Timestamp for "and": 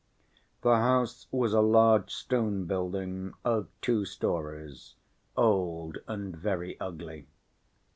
6.07-6.35